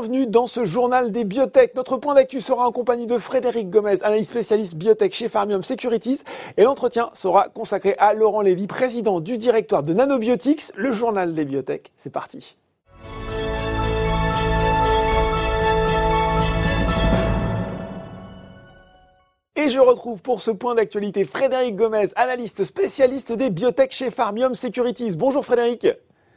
[0.00, 1.74] bienvenue dans ce journal des biotech.
[1.74, 6.22] Notre point d'actu sera en compagnie de Frédéric Gomez, analyste spécialiste biotech chez Farmium Securities.
[6.56, 10.72] Et l'entretien sera consacré à Laurent Lévy, président du directoire de Nanobiotics.
[10.74, 12.56] Le journal des biotech, c'est parti.
[19.54, 24.54] Et je retrouve pour ce point d'actualité Frédéric Gomez, analyste spécialiste des biotech chez Farmium
[24.54, 25.18] Securities.
[25.18, 25.86] Bonjour Frédéric.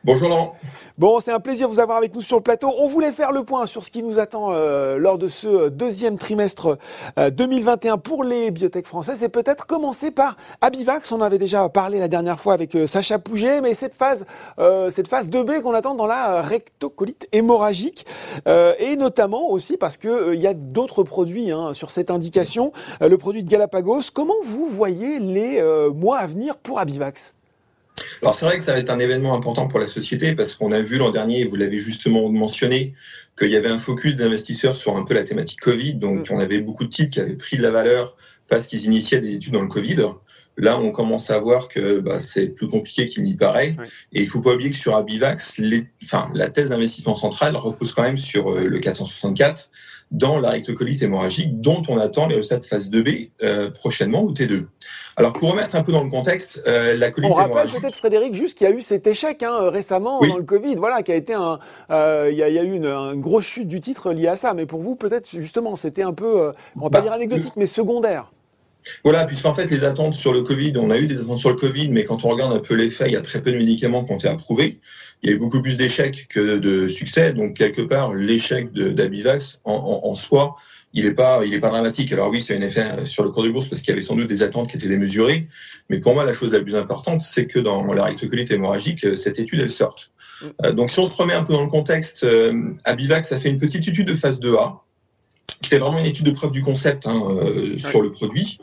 [0.05, 0.57] Bonjour Laurent.
[0.97, 2.69] Bon, c'est un plaisir de vous avoir avec nous sur le plateau.
[2.77, 6.17] On voulait faire le point sur ce qui nous attend euh, lors de ce deuxième
[6.17, 6.77] trimestre
[7.15, 11.09] 2021 euh, pour les biotech françaises et peut-être commencer par Abivax.
[11.13, 14.25] On avait déjà parlé la dernière fois avec euh, Sacha Pouget, mais cette phase,
[14.89, 18.05] cette phase 2B qu'on attend dans la rectocolite hémorragique
[18.45, 23.17] et notamment aussi parce que il y a d'autres produits hein, sur cette indication, le
[23.17, 24.01] produit de Galapagos.
[24.13, 27.33] Comment vous voyez les mois à venir pour Abivax?
[28.23, 30.71] Alors c'est vrai que ça va être un événement important pour la société parce qu'on
[30.71, 32.93] a vu l'an dernier, et vous l'avez justement mentionné,
[33.37, 35.95] qu'il y avait un focus d'investisseurs sur un peu la thématique Covid.
[35.95, 36.33] Donc mm.
[36.33, 38.15] on avait beaucoup de titres qui avaient pris de la valeur
[38.47, 39.97] parce qu'ils initiaient des études dans le Covid.
[40.55, 43.73] Là, on commence à voir que bah, c'est plus compliqué qu'il n'y paraît.
[44.13, 47.93] Et il faut pas oublier que sur Abivax, les, enfin, la thèse d'investissement central repose
[47.93, 49.69] quand même sur euh, le 464
[50.11, 54.31] dans la rectocolite hémorragique dont on attend les résultats de phase 2B euh, prochainement au
[54.31, 54.67] T2.
[55.15, 58.33] Alors pour remettre un peu dans le contexte, euh, la colite on rappelle peut-être Frédéric
[58.33, 61.15] juste qu'il y a eu cet échec hein, récemment dans le Covid, voilà, qui a
[61.15, 61.59] été un,
[61.91, 64.35] euh, il, y a, il y, a, eu une, grosse chute du titre liée à
[64.35, 64.53] ça.
[64.53, 67.67] Mais pour vous peut-être justement c'était un peu, on va pas bah, dire anecdotique, mais
[67.67, 68.31] secondaire.
[69.05, 71.55] Voilà, puisqu'en fait, les attentes sur le Covid, on a eu des attentes sur le
[71.55, 74.03] Covid, mais quand on regarde un peu l'effet, il y a très peu de médicaments
[74.03, 74.81] qui ont été approuvés
[75.23, 77.33] il y a eu beaucoup plus d'échecs que de succès.
[77.33, 80.57] Donc, quelque part, l'échec d'Abivax en, en, soi,
[80.93, 82.11] il n'est pas, il est pas dramatique.
[82.11, 84.15] Alors oui, c'est un effet sur le cours de bourse parce qu'il y avait sans
[84.15, 85.47] doute des attentes qui étaient démesurées.
[85.89, 89.39] Mais pour moi, la chose la plus importante, c'est que dans la rectocolite hémorragique, cette
[89.39, 90.11] étude, elle sorte.
[90.63, 93.49] Euh, donc, si on se remet un peu dans le contexte, euh, Abivax a fait
[93.49, 94.79] une petite étude de phase 2A
[95.47, 98.59] qui était vraiment une étude de preuve du concept hein, euh, sur le produit,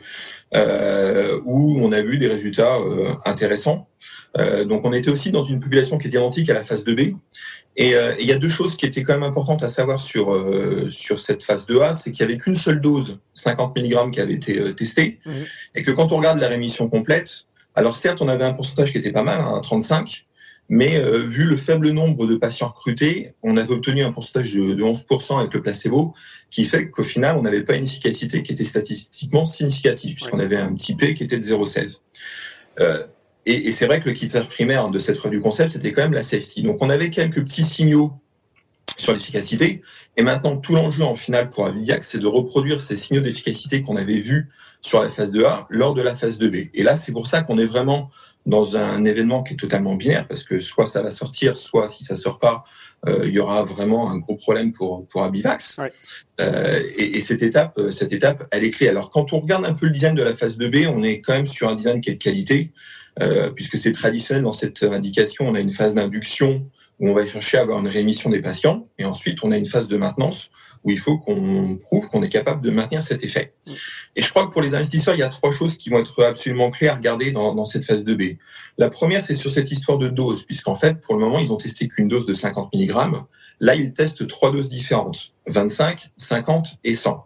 [0.55, 3.87] euh, où on a vu des résultats euh, intéressants.
[4.37, 7.15] Euh, donc on était aussi dans une population qui est identique à la phase 2B.
[7.77, 10.37] Et il y a deux choses qui étaient quand même importantes à savoir sur
[10.89, 14.33] sur cette phase 2A, c'est qu'il y avait qu'une seule dose, 50 mg, qui avait
[14.33, 15.31] été testée, mmh.
[15.75, 18.97] et que quand on regarde la rémission complète, alors certes on avait un pourcentage qui
[18.97, 20.25] était pas mal, hein, 35,
[20.71, 24.73] mais euh, vu le faible nombre de patients recrutés, on avait obtenu un pourcentage de,
[24.73, 26.15] 11% avec le placebo,
[26.49, 30.55] qui fait qu'au final, on n'avait pas une efficacité qui était statistiquement significative, puisqu'on avait
[30.55, 31.97] un petit P qui était de 0,16.
[32.79, 33.03] Euh,
[33.45, 36.03] et, et c'est vrai que le critère primaire de cette preuve du concept, c'était quand
[36.03, 36.63] même la safety.
[36.63, 38.13] Donc on avait quelques petits signaux
[38.95, 39.81] sur l'efficacité.
[40.15, 43.97] Et maintenant, tout l'enjeu en finale pour Avidiac, c'est de reproduire ces signaux d'efficacité qu'on
[43.97, 44.47] avait vus
[44.79, 46.69] sur la phase 2A lors de la phase 2B.
[46.73, 48.09] Et là, c'est pour ça qu'on est vraiment
[48.45, 52.03] dans un événement qui est totalement binaire, parce que soit ça va sortir, soit si
[52.03, 52.63] ça sort pas,
[53.07, 55.77] euh, il y aura vraiment un gros problème pour pour Abivax.
[56.39, 58.87] Euh, et, et, cette étape, euh, cette étape, elle est clé.
[58.89, 61.33] Alors quand on regarde un peu le design de la phase 2B, on est quand
[61.33, 62.71] même sur un design qui est de qualité,
[63.21, 65.47] euh, puisque c'est traditionnel dans cette indication.
[65.47, 66.65] On a une phase d'induction
[67.01, 69.65] où on va chercher à avoir une rémission des patients, et ensuite on a une
[69.65, 70.51] phase de maintenance
[70.83, 73.53] où il faut qu'on prouve qu'on est capable de maintenir cet effet.
[74.15, 76.23] Et je crois que pour les investisseurs, il y a trois choses qui vont être
[76.23, 78.37] absolument claires à regarder dans, cette phase 2B.
[78.77, 81.57] La première, c'est sur cette histoire de dose, puisqu'en fait, pour le moment, ils ont
[81.57, 82.93] testé qu'une dose de 50 mg.
[83.59, 87.23] Là, ils testent trois doses différentes, 25, 50 et 100.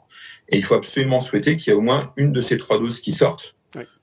[0.50, 3.00] Et il faut absolument souhaiter qu'il y ait au moins une de ces trois doses
[3.00, 3.56] qui sortent.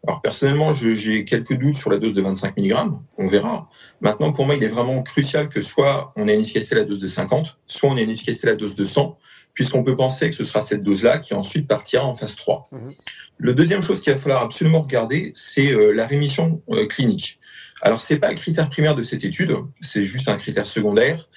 [0.06, 2.74] Alors personnellement, j'ai quelques doutes sur la dose de 25 mg,
[3.18, 3.68] on verra.
[4.00, 6.84] Maintenant, pour moi, il est vraiment crucial que soit on ait une efficacité à la
[6.84, 9.18] dose de 50, soit on ait une efficacité à la dose de 100,
[9.54, 12.68] puisqu'on peut penser que ce sera cette dose-là qui ensuite partira en phase 3.
[12.72, 12.92] Mhm.
[13.38, 17.38] Le deuxième chose qu'il va falloir absolument regarder, c'est euh, la rémission euh, clinique.
[17.82, 21.28] Alors, c'est pas le critère primaire de cette étude, c'est juste un critère secondaire,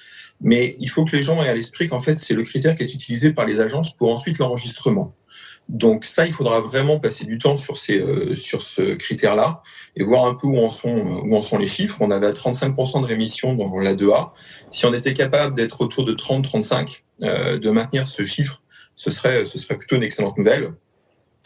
[0.42, 2.84] mais il faut que les gens aient à l'esprit qu'en fait, c'est le critère qui
[2.84, 5.16] est utilisé par les agences pour ensuite l'enregistrement.
[5.68, 9.64] Donc ça, il faudra vraiment passer du temps sur ces euh, sur ce critère-là
[9.96, 10.96] et voir un peu où en sont
[11.26, 11.98] où en sont les chiffres.
[12.02, 14.32] On avait 35% de rémission dans la 2A.
[14.72, 18.62] Si on était capable d'être autour de 30-35, euh, de maintenir ce chiffre,
[18.96, 20.74] ce serait, ce serait plutôt une excellente nouvelle.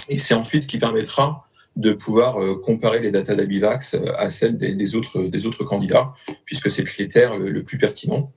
[0.09, 1.48] Et c'est ensuite qui permettra
[1.79, 6.13] de pouvoir euh, comparer les datas d'Abivax euh, à celles des, autres, des autres candidats,
[6.43, 8.33] puisque c'est le critère le, plus pertinent.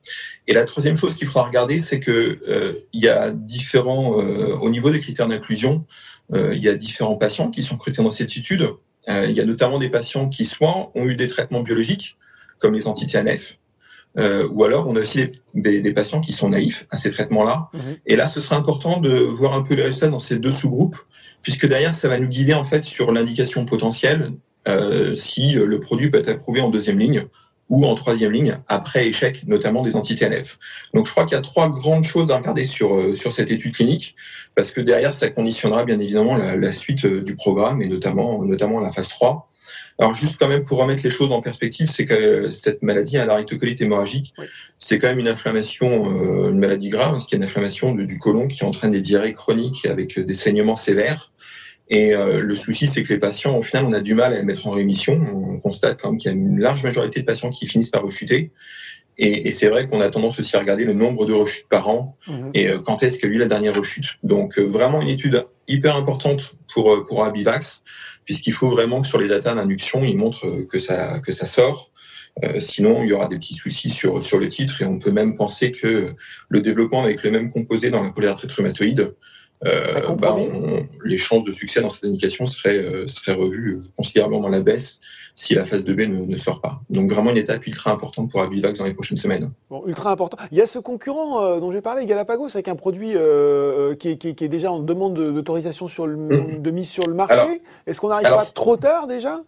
[0.47, 2.39] Et la troisième chose qu'il faudra regarder, c'est que
[2.93, 5.85] il y a différents, au niveau des critères d'inclusion,
[6.33, 8.69] il y a différents patients qui sont recrutés dans cette étude.
[9.09, 12.17] il y a notamment des patients qui soit ont eu des traitements biologiques,
[12.59, 13.59] comme les anti-TNF,
[14.19, 17.69] euh, ou alors on a aussi des, des, patients qui sont naïfs à ces traitements-là.
[17.73, 17.81] Mhm.
[18.07, 20.97] Et là, ce sera important de voir un peu les résultats dans ces deux sous-groupes,
[21.43, 24.33] puisque derrière, ça va nous guider en fait sur l'indication potentielle
[24.69, 27.27] euh, si le produit peut être approuvé en deuxième ligne
[27.73, 30.59] ou en troisième ligne après échec notamment des anti-TNF.
[30.93, 33.51] Donc je crois qu'il y a trois grandes choses à regarder sur, euh, sur cette
[33.51, 34.15] étude clinique,
[34.55, 38.79] parce que derrière, ça conditionnera bien évidemment la, suite euh, du programme et notamment, notamment
[38.79, 39.49] la phase 3.
[40.03, 43.27] Alors juste quand même pour remettre les choses en perspective, c'est que cette maladie, hein,
[43.27, 44.35] la rectocolite hémorragique,
[44.77, 48.19] c'est quand même une inflammation, euh, une maladie grave, ce qui est une inflammation du
[48.19, 51.31] côlon qui entraîne des diarrhées chroniques avec des saignements sévères.
[51.89, 54.39] Et euh, le souci, c'est que les patients, au final, on a du mal à
[54.39, 55.21] les mettre en rémission.
[55.35, 58.03] On constate quand même qu'il y a une large majorité de patients qui finissent par
[58.03, 58.51] rechuter.
[59.19, 61.89] Et, et c'est vrai qu'on a tendance aussi à regarder le nombre de rechutes par
[61.89, 62.51] an mhm.
[62.55, 64.17] et euh, quand est-ce qu'il y a eu la dernière rechute?
[64.23, 67.83] Donc euh, vraiment une étude hyper importante pour pour Abivax,
[68.25, 71.91] puisqu'il faut vraiment que sur les datas d'induction, il montre que ça que ça sort.
[72.59, 75.37] sinon, il y aura des petits soucis sur sur le titre et on peut même
[75.37, 76.15] penser que
[76.49, 79.13] le développement avec le même composé dans la polyarthrite rhumatoïde
[79.67, 80.37] euh, bah,
[81.05, 85.01] les chances de succès dans cette indication seraient, euh, seraient revues considérablement dans la baisse
[85.35, 86.81] si la phase 2B ne, ne, sort pas.
[86.91, 89.51] Donc vraiment une étape ultra importante pour Avivax dans les prochaines semaines.
[89.71, 90.37] Bon, ultra important.
[90.51, 93.15] Il y a ce concurrent euh, dont j'ai parlé, Galapagos, avec un produit
[93.99, 96.63] qui, qui, qui, est déjà en demande d'autorisation sur le, mmh.
[96.63, 97.63] de mise sur le marché.
[97.87, 99.43] Est-ce qu'on n'arrive pas trop tard déjà?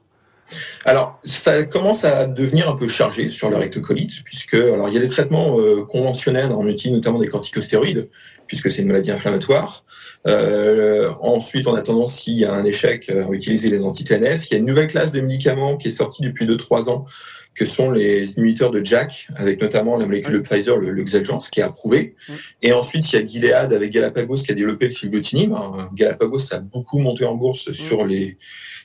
[0.84, 4.98] Alors, ça commence à devenir un peu chargé sur la rectocolite, puisque alors il y
[4.98, 5.56] a des traitements
[5.88, 8.10] conventionnels, on utilise notamment des corticostéroïdes,
[8.46, 9.84] puisque c'est une maladie inflammatoire.
[10.26, 14.50] Euh, ensuite, on a tendance, s'il y a un échec, à utiliser les anti-TNF.
[14.50, 17.04] Il y a une nouvelle classe de médicaments qui est sortie depuis 2-3 ans,
[17.54, 21.50] que sont les inhibiteurs de JAK, avec notamment la molécule de Pfizer, le, le Xeljanz,
[21.50, 22.14] qui est approuvé.
[22.62, 25.54] Et ensuite, il y a Gilead avec Galapagos qui a développé le filgotinib.
[25.94, 28.36] Galapagos a beaucoup monté en bourse sur les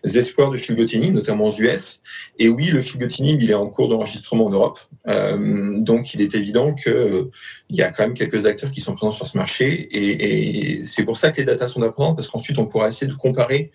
[0.03, 2.01] espoirs de filgotinib, notamment aux US.
[2.37, 4.79] Et oui, le filgotinib, il est en cours d'enregistrement en Europe.
[5.07, 7.31] Euh, donc, il est évident qu'il euh,
[7.69, 9.89] y a quand même quelques acteurs qui sont présents sur ce marché.
[9.91, 13.07] Et, et c'est pour ça que les datas sont importantes, parce qu'ensuite, on pourra essayer
[13.07, 13.71] de comparer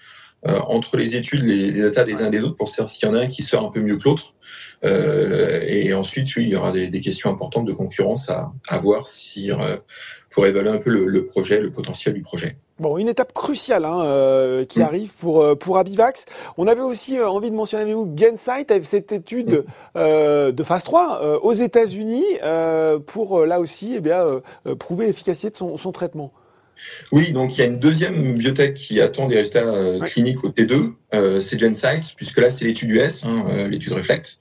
[0.47, 3.11] entre les études, les, les datas des uns et des autres, pour savoir s'il y
[3.11, 4.35] en a un qui sort un peu mieux que l'autre.
[4.85, 8.79] Euh, et ensuite, oui, il y aura des, des questions importantes de concurrence à, à
[8.79, 9.79] voir si, euh,
[10.31, 12.57] pour évaluer un peu le, le, projet, le potentiel du projet.
[12.81, 14.83] Bon, une étape cruciale hein, euh, qui mmh.
[14.83, 16.25] arrive pour euh, pour Abivax.
[16.59, 19.65] On avait aussi euh, envie de mentionner avec vous Gensight avec cette étude
[19.95, 20.51] mmh.
[20.51, 22.25] de phase 3 aux États-Unis
[23.07, 24.43] pour là aussi eh bien
[24.79, 26.33] prouver l'efficacité de son, son traitement.
[27.13, 30.49] Oui, donc il y a une deuxième biotech qui attend des résultats euh, cliniques au
[30.49, 34.39] T2, euh, c'est GenSight, puisque là c'est l'étude US, hein, euh, l'étude Reflect.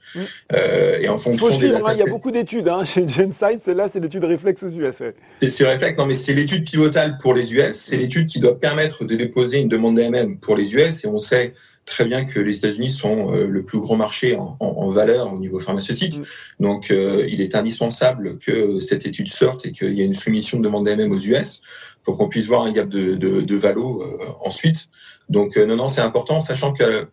[1.00, 3.62] Et en fonction il faut suivre, hein, il y a beaucoup d'études hein, chez GenSight,
[3.62, 5.00] celle-là c'est l'étude Reflex aux US.
[5.00, 5.14] Ouais.
[5.48, 9.04] C'est Reflect, non mais c'est l'étude pivotale pour les US, c'est l'étude qui doit permettre
[9.04, 11.54] de déposer une demande d'AMM pour les US, et on sait
[11.86, 15.38] très bien que les États-Unis sont le plus gros marché en, en, en, valeur au
[15.38, 16.18] niveau pharmaceutique.
[16.18, 16.24] Mm.
[16.60, 20.58] Donc, euh, il est indispensable que cette étude sorte et qu'il y ait une soumission
[20.58, 21.60] de demande d'AMM aux US
[22.04, 24.88] pour qu'on puisse voir un gap de, de, de valo euh, ensuite.
[25.28, 27.08] Donc, non, non, c'est important, sachant que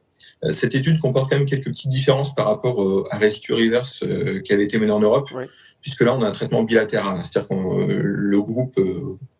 [0.51, 4.03] cette étude comporte quand même quelques petites différences par rapport à Rescue Reverse
[4.43, 5.45] qui avait été mené en Europe, oui.
[5.81, 8.73] puisque là, on a un traitement bilatéral, c'est-à-dire que le groupe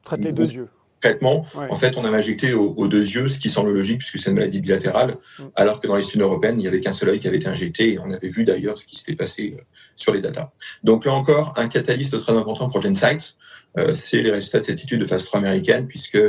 [0.04, 0.70] traite les deux yeux
[1.02, 1.68] traitement, ouais.
[1.70, 4.30] en fait, on a injecté aux, aux, deux yeux, ce qui semble logique puisque c'est
[4.30, 5.44] une maladie bilatérale, mm.
[5.56, 7.48] alors que dans les études européennes, il n'y avait qu'un seul œil qui avait été
[7.48, 9.62] injecté et on avait vu d'ailleurs ce qui s'était passé euh,
[9.96, 10.52] sur les datas.
[10.84, 13.51] Donc là encore, un catalyste très important pour GenSight, euh,
[13.94, 16.20] c'est les résultats de cette étude de phase 3 américaine puisque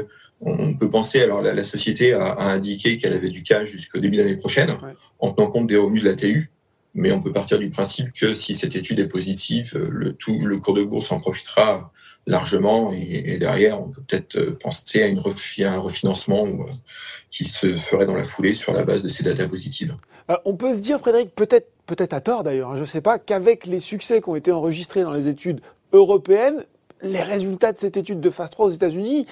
[0.41, 4.01] on peut penser, alors la, la société a, a indiqué qu'elle avait du cas jusqu'au
[4.01, 4.95] début de l'année prochaine, ouais.
[5.21, 6.51] en tenant compte des revenus de la TU,
[6.95, 10.39] mais on peut partir du principe que si cette étude est positive, euh, le, tout,
[10.45, 11.93] le cours de bourse en profitera
[12.27, 16.65] largement et, et, derrière on peut peut-être euh, penser à, une refi un refinancement euh,
[17.31, 19.97] qui se ferait dans la foulée sur la base de ces datas positives.
[20.45, 23.19] On peut se dire, Frédéric, peut-être peut-être à tort d'ailleurs, hein, je ne sais pas,
[23.19, 25.61] qu'avec les succès qui ont été enregistrés dans les études
[25.93, 26.65] européennes,
[27.03, 29.27] les résultats de cette étude de phase 3 aux États-Unis,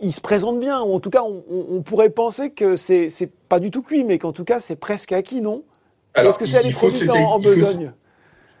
[0.00, 3.60] ils se présentent bien, ou en tout cas, on, on pourrait penser que c'est pas
[3.60, 5.62] du tout cuit, mais qu'en tout cas, c'est presque acquis, non?
[6.14, 7.92] Est-ce que c'est allé trop vite en, en besogne?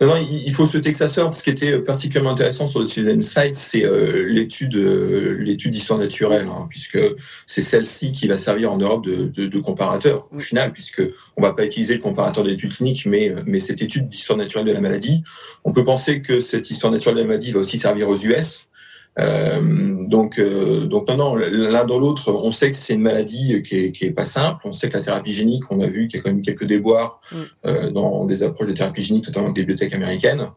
[0.00, 1.34] Non, non, il faut souhaiter que ça sorte.
[1.34, 6.00] Ce qui était particulièrement intéressant sur le Student Site, c'est euh, l'étude euh, l'étude d'histoire
[6.00, 6.98] naturelle, hein, puisque
[7.46, 11.02] c'est celle-ci qui va servir en Europe de, de, de comparateur au final, puisque
[11.36, 14.72] on va pas utiliser le comparateur d'études cliniques, mais mais cette étude d'histoire naturelle de
[14.72, 15.22] la maladie.
[15.62, 18.66] On peut penser que cette histoire naturelle de la maladie va aussi servir aux US,
[19.20, 23.78] euh, donc, euh, donc maintenant, l'un dans l'autre, on sait que c'est une maladie qui
[23.78, 24.60] est, qui est pas simple.
[24.64, 26.64] On sait que la thérapie génique, on a vu qu'il y a quand même quelques
[26.64, 27.36] déboires mm.
[27.66, 30.48] euh, dans des approches de thérapie génique, notamment des bibliothèques américaines.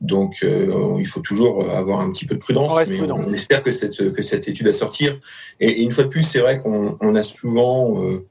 [0.00, 3.20] Donc, euh, il faut toujours avoir un petit peu de prudence, on mais prudent.
[3.24, 5.18] on, espère que cette, que cette étude va sortir.
[5.60, 8.26] Et, et une fois de plus, c'est vrai qu'on on a souvent euh,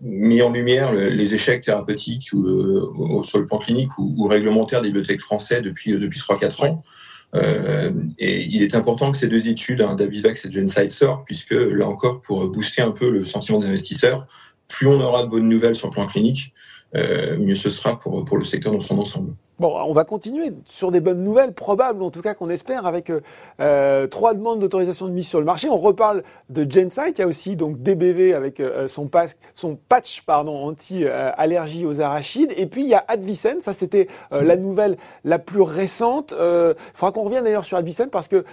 [0.00, 4.26] mis en lumière le, les échecs thérapeutiques ou, euh, sur le plan clinique ou, ou
[4.26, 6.84] réglementaire des bibliothèques français depuis, depuis 3-4 ans.
[7.34, 11.88] Et il est important que ces deux études, hein, et de Gensight, sortent, puisque là
[11.88, 14.26] encore, pour booster un peu le sentiment des investisseurs,
[14.68, 16.52] plus on aura de bonnes nouvelles sur le plan clinique,
[16.94, 19.34] euh, mieux ce sera pour le secteur dans son ensemble.
[19.62, 23.10] Bon, on va continuer sur des bonnes nouvelles, probables en tout cas qu'on espère, avec
[23.10, 23.20] euh,
[23.60, 25.68] euh, trois demandes d'autorisation de mise sur le marché.
[25.68, 29.08] On reparle de Gensight, il y a aussi donc DBV avec euh, son,
[29.54, 34.56] son patch pardon anti-allergie aux arachides, et puis il y a Advicen, ça c'était la
[34.56, 36.34] nouvelle la plus récente.
[36.36, 38.44] Il faudra qu'on revienne d'ailleurs sur Advicen parce que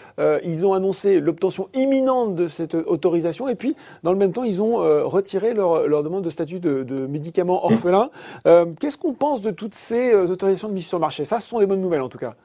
[0.44, 4.62] ils ont annoncé l'obtention imminente de cette autorisation, et puis dans le même temps ils
[4.62, 4.76] ont
[5.08, 8.12] retiré leur, demande de statut de, de médicament orphelin.
[8.80, 11.26] Qu'est-ce qu'on pense de toutes ces autorisations de mise sur marché.
[11.26, 12.36] Ça, ce sont des bonnes nouvelles en tout cas.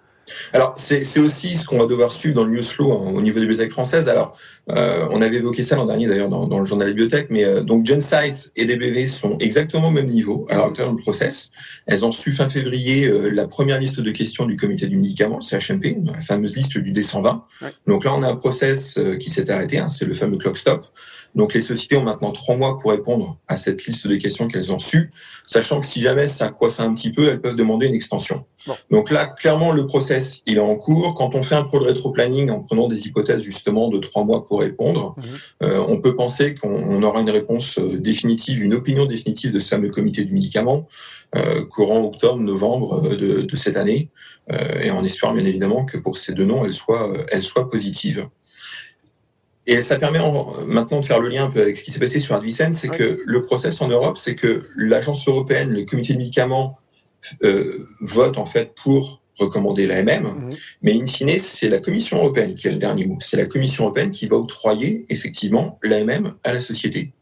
[0.53, 3.41] Alors, c'est aussi ce qu'on va devoir suivre dans le news flow hein, au niveau
[3.41, 4.09] des bibliothèques françaises.
[4.09, 4.37] Alors,
[4.71, 7.61] euh, on avait évoqué ça l'an dernier d'ailleurs dans, le journal des bibliothèques, mais euh,
[7.61, 11.51] donc Gensites et DBV sont exactement au même niveau à l'heure actuelle dans le process.
[11.87, 15.41] Elles ont reçu fin février euh, la première liste de questions du comité du médicament,
[15.41, 17.41] CHMP, la fameuse liste du D120.
[17.87, 20.87] Donc là, on a un process qui s'est arrêté, hein, c'est le fameux clock stop.
[21.35, 24.73] Donc les sociétés ont maintenant trois mois pour répondre à cette liste de questions qu'elles
[24.73, 25.11] ont reçues,
[25.47, 28.45] sachant que si jamais ça croisse un petit peu, elles peuvent demander une extension.
[28.91, 31.15] Donc là, clairement, le process, il est en cours.
[31.15, 34.45] Quand on fait un pro de rétro-planning en prenant des hypothèses justement de trois mois
[34.45, 35.25] pour répondre, mhm.
[35.65, 39.69] euh, on peut penser qu'on aura une réponse euh, définitive, une opinion définitive de ce
[39.69, 40.89] fameux comité du médicament
[41.37, 44.09] euh, courant octobre-novembre de, de, cette année,
[44.83, 48.29] et en espérant bien évidemment que pour ces deux noms, elles soient, elles soient positives.
[49.67, 50.19] Et ça permet
[50.67, 52.89] maintenant de faire le lien un peu avec ce qui s'est passé sur Advicen, c'est
[52.89, 56.79] que le process en Europe, c'est que l'agence européenne, le comité de médicaments
[57.43, 60.51] euh, vote en fait pour recommander l'AMM, mhm.
[60.83, 63.19] mais in fine, c'est la Commission européenne qui a le dernier mot.
[63.21, 67.13] C'est la Commission européenne qui va octroyer effectivement l'AMM à la société.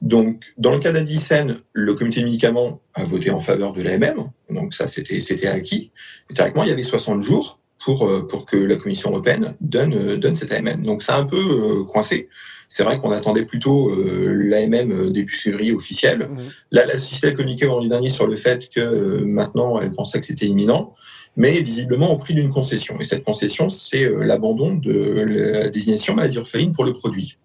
[0.00, 4.30] Donc, dans le cas d'Advicen, le comité de médicaments a voté en faveur de l'AMM,
[4.48, 5.92] donc ça c'était c'était acquis.
[6.30, 9.94] Et théoriquement, il y avait 60 jours pour, euh, pour que la Commission européenne donne,
[9.94, 10.82] euh, donne cette AMM.
[10.82, 12.28] Donc c'est un peu euh, coincé.
[12.68, 16.28] C'est vrai qu'on attendait plutôt l'AMM début février officiel.
[16.28, 16.38] Mmh.
[16.70, 20.24] Là, la société a communiqué vendredi dernier sur le fait que maintenant, elle pensait que
[20.24, 20.94] c'était imminent,
[21.36, 22.96] mais visiblement au prix d'une concession.
[23.00, 27.38] Et cette concession, c'est l'abandon de la désignation maladie orpheline pour le produit.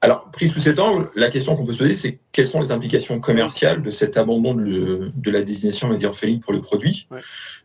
[0.00, 2.70] Alors, pris sous cet angle, la question qu'on peut se poser, c'est quelles sont les
[2.70, 7.08] implications commerciales de cet abandon de, de la désignation maladie orpheline pour le produit?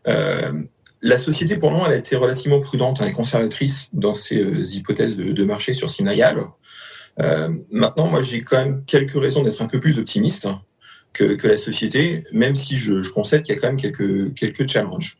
[0.08, 0.52] Euh,
[1.04, 5.16] la société, pour moment, elle a été relativement prudente et conservatrice dans ses euh, hypothèses
[5.16, 6.38] de, marché sur Sinayal.
[7.20, 10.48] Euh, maintenant, moi, j'ai quand même quelques raisons d'être un peu plus optimiste
[11.12, 15.18] que, la société, même si je, concède qu'il y a quand même quelques, challenges.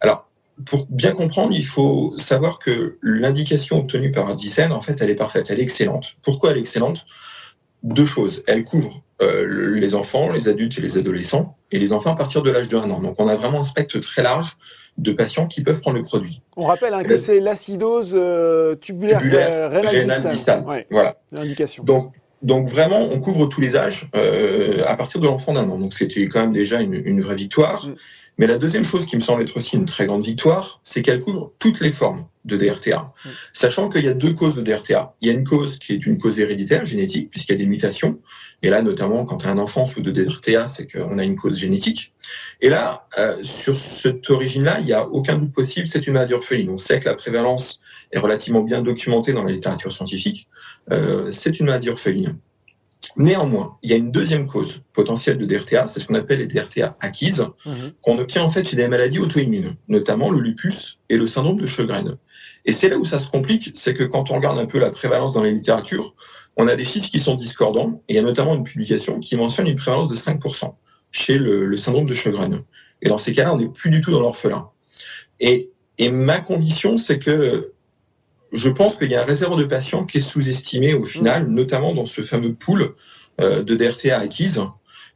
[0.00, 0.30] Alors,
[0.66, 5.16] pour bien comprendre, il faut savoir que l'indication obtenue par Advicen, en fait, elle est
[5.16, 6.14] parfaite, elle est excellente.
[6.22, 7.06] Pourquoi elle est excellente?
[7.82, 8.44] Deux choses.
[8.46, 12.42] Elle couvre euh, les enfants, les adultes et les adolescents, et les enfants à partir
[12.42, 13.00] de l'âge de 1 an.
[13.00, 14.52] Donc, on a vraiment un spectre très large
[14.96, 16.40] de patients qui peuvent prendre le produit.
[16.56, 20.64] On rappelle hein, que c'est l'acidose euh, tubulaire, tubulaire rénale, distale.
[20.90, 21.16] Voilà.
[21.32, 21.82] L'indication.
[21.82, 22.06] Donc,
[22.42, 25.78] donc vraiment, on couvre tous les âges euh, à partir de l'enfant d'un an.
[25.78, 27.88] Donc c'était quand même déjà une, une vraie victoire.
[27.88, 27.94] Mm.
[28.38, 31.20] Mais la deuxième chose qui me semble être aussi une très grande victoire, c'est qu'elle
[31.20, 33.12] couvre toutes les formes de DRTA.
[33.24, 33.28] Mm.
[33.52, 35.14] Sachant qu'il y a deux causes de DRTA.
[35.20, 37.66] Il y a une cause qui est une cause héréditaire, génétique, puisqu'il y a des
[37.66, 38.18] mutations.
[38.62, 41.36] Et là, notamment, quand tu as un enfant sous de DRTA, c'est qu'on a une
[41.36, 42.12] cause génétique.
[42.60, 46.34] Et là, euh, sur cette origine-là, il n'y a aucun doute possible, c'est une maladie
[46.34, 46.70] orpheline.
[46.70, 47.80] On sait que la prévalence
[48.12, 50.48] est relativement bien documentée dans la littérature scientifique.
[50.90, 52.36] Euh, c'est une maladie orpheline.
[53.16, 56.46] Néanmoins, il y a une deuxième cause potentielle de DRTA, c'est ce qu'on appelle les
[56.46, 57.92] DRTA acquises, mhm.
[58.00, 61.66] qu'on obtient en fait chez des maladies auto-immunes, notamment le lupus et le syndrome de
[61.66, 62.16] Sjögren.
[62.64, 64.90] Et c'est là où ça se complique, c'est que quand on regarde un peu la
[64.90, 66.14] prévalence dans la littérature,
[66.56, 69.36] on a des chiffres qui sont discordants, et il y a notamment une publication qui
[69.36, 70.74] mentionne une prévalence de 5%
[71.10, 72.62] chez le, syndrome de Sjögren.
[73.02, 74.68] Et dans ces cas-là, on n'est plus du tout dans l'orphelin.
[75.40, 77.73] Et, et ma condition, c'est que
[78.54, 81.54] je pense qu'il y a un réservoir de patients qui est sous-estimé au final, mm.
[81.54, 82.94] notamment dans ce fameux pool
[83.40, 84.62] euh, de DRTA acquises.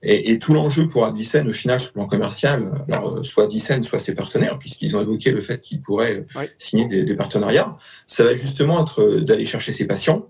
[0.02, 3.45] Et, et tout l'enjeu pour Advicen, au final, sur le plan commercial, alors, euh, soit
[3.45, 6.25] Advicen, soit ses partenaires, puisqu'ils ont évoqué le fait qu'ils pourraient
[6.59, 7.76] signer des, des, partenariats,
[8.07, 10.28] ça va justement être euh, d'aller chercher ces patients.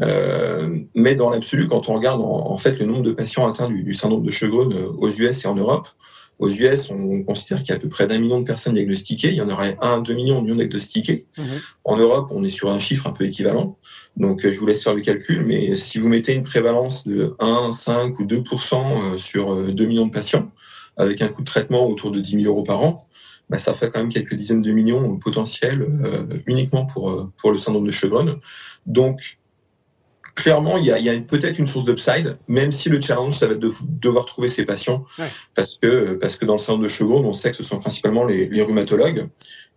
[0.00, 3.68] Euh, mais dans l'absolu, quand on regarde en, en, fait le nombre de patients atteints
[3.68, 5.86] du, du syndrome de Sjögren aux US et en Europe,
[6.38, 9.28] aux US, on considère qu'il y a à peu près d'un million de personnes diagnostiquées.
[9.28, 11.26] Il y en aurait un, deux millions, de millions diagnostiquées.
[11.38, 11.44] Mhm.
[11.84, 13.78] En Europe, on est sur un chiffre un peu équivalent.
[14.16, 15.44] Donc, euh, je vous laisse faire le calcul.
[15.44, 19.86] Mais si vous mettez une prévalence de 1, 5 ou 2% euh, sur 2 euh,
[19.86, 20.50] millions de patients,
[20.96, 23.08] avec un coût de traitement autour de 10 000 euros par an,
[23.50, 25.86] bah, ça fait quand même quelques dizaines de millions potentiels
[26.46, 28.38] uniquement pour, pour le syndrome de Chevron.
[28.86, 29.38] Donc,
[30.34, 33.60] clairement, il y a, peut-être une source d'upside, même si le challenge, ça va être
[33.60, 35.04] de devoir trouver ses patients,
[35.54, 38.24] parce que parce que dans le syndrome de Chevron, on sait que ce sont principalement
[38.24, 39.28] les, rhumatologues,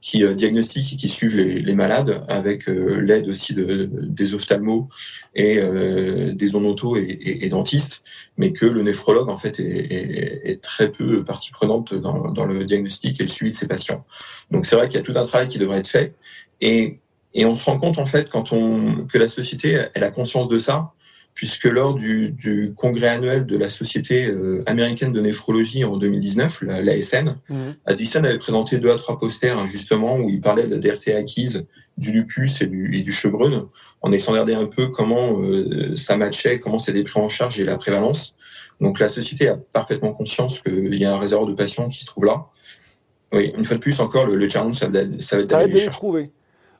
[0.01, 4.87] qui euh, diagnostiquent et qui suivent les, malades avec euh, l'aide aussi de, des ophtalmos
[5.35, 8.03] et euh, des onotos et, et, dentistes,
[8.37, 12.63] mais que le néphrologue en fait est, est, très peu partie prenante dans, dans, le
[12.63, 14.05] diagnostic et le suivi de ces patients.
[14.51, 16.13] Donc c'est vrai qu'il y a tout un travail qui devrait être fait.
[16.61, 16.99] Et,
[17.33, 20.47] et on se rend compte en fait quand on que la société elle a conscience
[20.49, 20.93] de ça
[21.37, 26.63] puisque lors du, du, congrès annuel de la Société euh, américaine de néphrologie en 2019,
[26.63, 27.75] l'ASN, la mmh.
[27.85, 31.09] Addison avait présenté deux à trois posters hein, justement où il parlait de la DRT
[31.09, 33.67] acquise, du lupus et du, et du chevreune,
[34.01, 37.59] en essayant de regarder un peu comment euh, ça matchait, comment c'était pris en charge
[37.59, 38.33] et la prévalence.
[38.81, 42.07] Donc la société a parfaitement conscience qu'il y a un réservoir de patients qui se
[42.07, 42.47] trouve là.
[43.31, 45.71] Oui, une fois de plus encore, le, le challenge, ça va, ça va être d'aller
[45.71, 46.31] les trouver.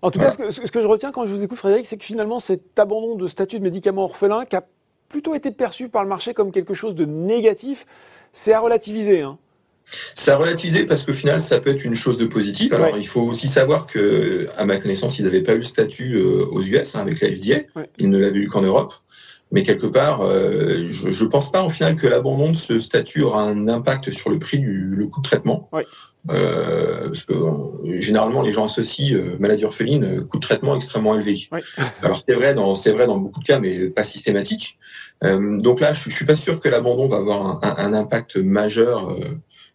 [0.01, 1.97] En tout cas, ce que, ce que, je retiens quand je vous écoute, Frédéric, c'est
[1.97, 4.63] que finalement, cet abandon de statut de médicament orphelin, qui a
[5.09, 7.85] plutôt été perçu par le marché comme quelque chose de négatif,
[8.33, 9.21] c'est à relativiser.
[9.21, 9.37] Hein.
[10.15, 12.73] C'est à relativiser parce qu'au final, ça peut être une chose de positive.
[12.73, 16.15] Alors, il faut aussi savoir que, à ma connaissance, ils n'avaient pas eu le statut
[16.15, 17.61] euh, aux US hein, avec la FDA.
[17.97, 18.93] Ils ne l'avaient eu qu'en Europe.
[19.51, 23.21] Mais quelque part, euh, je ne pense pas au final que l'abandon de ce statut
[23.21, 25.69] aura un impact sur le prix du le coût de traitement.
[26.29, 30.75] Euh, parce que euh, généralement les gens associent euh, maladie orpheline euh, coût de traitement
[30.75, 31.47] extrêmement élevé.
[31.53, 31.61] Oui.
[32.03, 34.77] Alors c'est vrai dans c'est vrai dans beaucoup de cas, mais pas systématique.
[35.23, 38.35] Euh, donc là, je, je suis pas sûr que l'abandon va avoir un, un, impact
[38.37, 39.15] majeur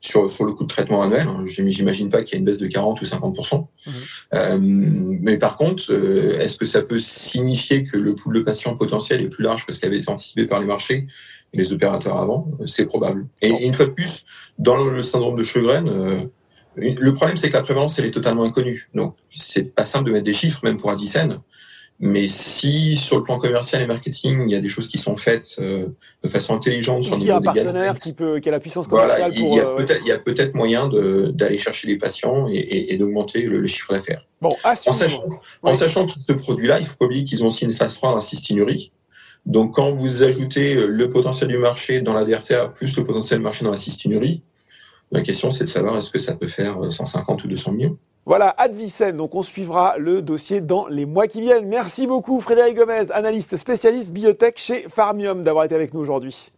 [0.03, 1.27] sur sur le coût de traitement annuel.
[1.29, 1.45] Hein.
[1.47, 5.19] J'imagine pas qu'il y ait une baisse de 40 ou 50% mmh.
[5.23, 5.91] Mais par contre,
[6.41, 9.73] est-ce que ça peut signifier que le pool de patients potentiel est plus large que
[9.73, 11.07] ce qui avait été anticipé par les marchés
[11.53, 12.51] et les opérateurs avant?
[12.67, 13.27] C'est probable.
[13.41, 14.25] Et, et, une fois de plus,
[14.59, 16.29] dans le syndrome de Sjögren
[16.77, 18.89] le problème, c'est que la prévalence, elle est totalement inconnue.
[18.95, 21.43] Donc, c'est pas simple de mettre des chiffres, même pour Addison.
[22.01, 25.17] Mais si sur le plan commercial et marketing, il y a des choses qui sont
[25.17, 25.87] faites euh,
[26.25, 29.33] de façon intelligente sur le niveau un partenaire qui peut, qui a la puissance commerciale
[29.37, 32.93] il, y a euh, peut-être, il y a peut-être moyen d'aller chercher les patients et,
[32.93, 34.27] et, d'augmenter le, chiffre d'affaires.
[34.41, 35.23] Bon, en sachant,
[35.63, 38.11] en sachant que ce produit-là, il faut pas oublier qu'ils ont aussi une phase 3
[38.11, 38.93] dans la cystinurie.
[39.47, 43.45] Donc, quand vous ajoutez le potentiel du marché dans la DRTA plus le potentiel du
[43.45, 44.43] marché dans la cystinurie,
[45.13, 47.99] la question, c'est de savoir est-ce que ça peut faire 150 euh, ou 200 millions?
[48.25, 49.17] Voilà, Advicen.
[49.17, 51.67] Donc, on suivra le dossier dans les mois qui viennent.
[51.67, 56.51] Merci beaucoup, Frédéric Gomez, analyste spécialiste biotech chez Farmium, d'avoir été avec nous aujourd'hui.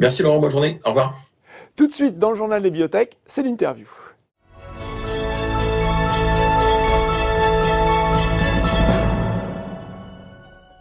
[0.00, 0.40] Merci, Laurent.
[0.40, 0.80] Bonne journée.
[0.84, 1.14] Au revoir.
[1.76, 3.86] Tout de suite, dans le journal des biotech, c'est l'interview.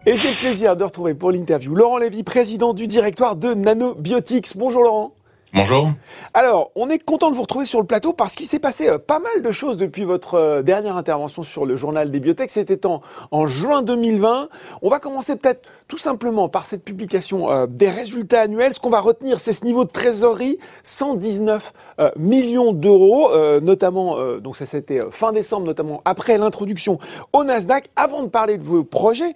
[0.07, 4.55] Et j'ai le plaisir de retrouver pour l'interview Laurent Lévy, président du directoire de Nanobiotics.
[4.55, 5.16] Bonjour Laurent.
[5.58, 5.89] Bonjour.
[6.36, 9.00] Alors, on est content de vous retrouver sur le plateau parce qu'il s'est passé euh,
[9.00, 12.52] pas mal de choses depuis votre euh, dernière intervention sur le journal des biotech.
[12.52, 14.50] C'était en, juin 2020.
[14.84, 18.72] On va commencer peut-être tout simplement par cette publication euh, des résultats annuels.
[18.72, 21.74] Ce qu'on va retenir, c'est ce niveau de trésorerie, 119
[22.17, 27.00] millions d'euros, notamment, donc ça c'était fin décembre, notamment après l'introduction
[27.34, 27.89] au Nasdaq.
[27.96, 29.34] Avant de parler de vos projets,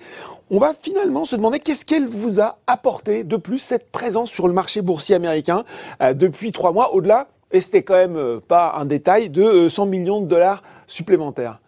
[0.51, 4.49] on va finalement se demander qu'est-ce qu'elle vous a apporté de plus cette présence sur
[4.49, 5.63] le marché boursier américain
[6.01, 9.83] euh, depuis trois mois, au-delà, et c'était quand même euh, pas un détail, de 100
[9.83, 11.59] euh, millions de dollars supplémentaires.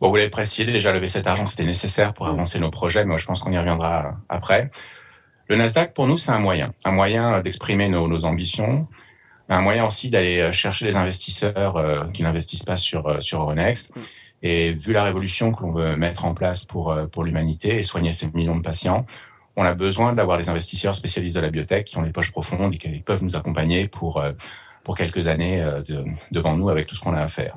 [0.00, 3.18] Bon, vous l'avez précisé, déjà lever cet argent, c'était nécessaire pour avancer nos projets, mais
[3.18, 4.70] je pense qu'on y reviendra après.
[5.46, 8.88] Le Nasdaq, pour nous, c'est un moyen, un moyen d'exprimer nos, ambitions,
[9.48, 13.92] un moyen aussi d'aller chercher des investisseurs qui n'investissent pas sur sur Euronext.
[14.42, 18.12] Et vu la révolution que l'on veut mettre en place pour pour l'humanité et soigner
[18.12, 19.04] ces millions de patients,
[19.56, 22.74] on a besoin d'avoir les investisseurs spécialistes de la biotech qui ont les poches profondes
[22.74, 24.32] et qui peuvent nous accompagner pour, euh,
[24.84, 25.82] pour quelques années euh,
[26.30, 27.56] devant nous avec tout ce qu'on a à faire.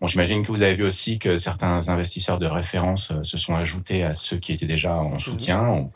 [0.00, 3.54] Bon, j'imagine que vous avez vu aussi que certains investisseurs de référence euh, se sont
[3.54, 5.66] ajoutés à ceux qui étaient déjà en soutien.
[5.66, 5.90] On,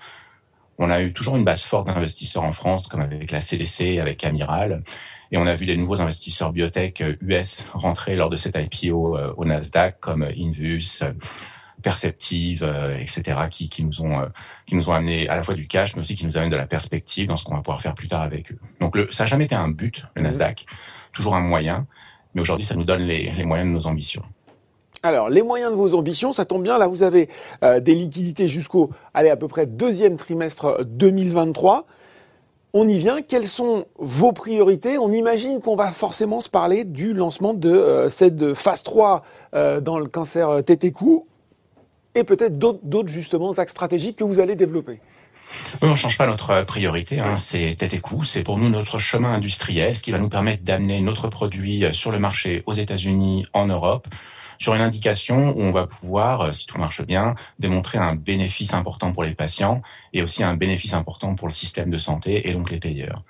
[0.79, 4.25] on a eu toujours une base forte d'investisseurs en France, comme avec la CDC, avec
[4.25, 4.83] Amiral.
[5.35, 9.45] Et on a vu des nouveaux investisseurs biotech US rentrer lors de cette IPO au
[9.45, 11.03] Nasdaq, comme Invus,
[11.85, 14.27] perceptives, euh, etc., qui, qui, nous ont, euh,
[14.67, 16.57] qui nous ont amené à la fois du cash, mais aussi qui nous amènent de
[16.57, 18.59] la perspective dans ce qu'on va pouvoir faire plus tard avec eux.
[18.81, 20.29] Donc le, ça n'a jamais été un but, le mhm.
[20.29, 20.67] Nasdaq,
[21.13, 21.87] toujours un moyen,
[22.35, 24.25] mais aujourd'hui, ça nous donne les, les, moyens de nos ambitions.
[25.03, 26.79] Alors, les moyens de vos ambitions, ça tombe bien.
[26.79, 27.29] Là, vous avez
[27.63, 31.87] euh, des liquidités jusqu'au, allez, à peu près deuxième trimestre 2023.
[32.77, 33.23] On y vient.
[33.23, 34.99] Quelles sont vos priorités?
[34.99, 39.23] On imagine qu'on va forcément se parler du lancement de cette phase 3
[39.81, 41.27] dans le cancer TT-cou
[42.17, 45.01] et peut-être d'autres justement axes stratégiques que vous allez développer.
[45.83, 47.37] On ne change pas notre priorité, hein.
[47.37, 50.65] c'est tête et coup, c'est pour nous notre chemin industriel, ce qui va nous permettre
[50.65, 54.09] d'amener notre produit sur le marché aux États-Unis, en Europe,
[54.59, 59.13] sur une indication où on va pouvoir, si tout marche bien, démontrer un bénéfice important
[59.13, 62.71] pour les patients et aussi un bénéfice important pour le système de santé et donc
[62.71, 63.23] les payeurs.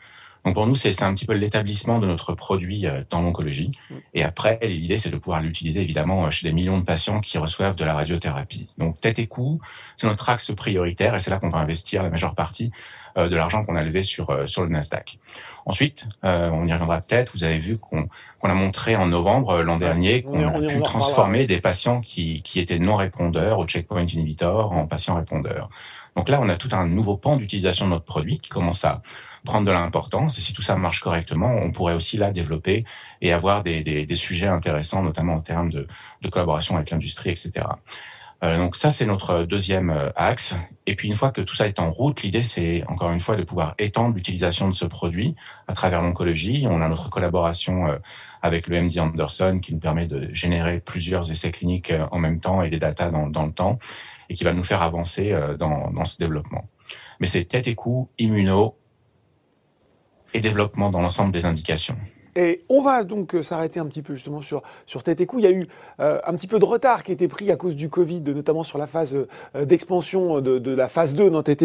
[0.45, 3.73] Donc pour nous, c'est un petit peu l'établissement de notre produit euh, dans l'oncologie.
[4.13, 7.39] Et après, l'idée, c'est de pouvoir l'utiliser évidemment euh, chez des millions de patients qui
[7.39, 8.69] reçoivent de la radiothérapie.
[8.77, 9.61] Donc tête et cou,
[9.97, 13.37] c'est notre axe prioritaire et c'est là qu'on va investir la majeure partie euh, de
[13.37, 15.19] l'argent qu'on a levé sur sur le Nasdaq.
[15.67, 17.33] Ensuite, on y reviendra peut-être.
[17.35, 21.47] Vous avez vu qu'on qu'on a montré en novembre l'an dernier qu'on a pu transformer
[21.47, 25.71] des patients qui qui étaient non répondeurs au checkpoint inhibitor en patients répondeurs.
[26.17, 29.03] Donc là, on a tout un nouveau pan d'utilisation de notre produit qui commence à
[29.45, 30.39] prendre de l'importance.
[30.39, 32.85] Et si tout ça marche correctement, on pourrait aussi là développer
[33.21, 35.87] et avoir des, des, des sujets intéressants, notamment en termes de,
[36.23, 37.67] de collaboration avec l'industrie, etc.
[38.45, 40.55] Euh, donc ça, c'est notre deuxième euh, axe.
[40.87, 43.37] Et puis une fois que tout ça est en route, l'idée, c'est encore une fois
[43.37, 45.35] de pouvoir étendre l'utilisation de ce produit
[45.67, 46.67] à travers l'oncologie.
[46.69, 47.99] On a notre collaboration euh,
[48.43, 52.61] avec le MD Anderson qui nous permet de générer plusieurs essais cliniques en même temps
[52.61, 53.79] et des datas dans, le temps
[54.29, 56.69] et qui va nous faire avancer dans, dans ce développement.
[57.21, 58.77] Mais c'est tête et cou, immuno,
[60.35, 61.97] et développement dans l'ensemble des indications.
[62.37, 65.03] Et on va donc euh, s'arrêter un petit peu justement sur, sur.
[65.07, 65.69] Il y a eu
[66.01, 68.65] euh, un petit peu de retard qui a été pris à cause du Covid, notamment
[68.65, 71.65] sur la phase euh, d'expansion de, la phase 2 dans Tête.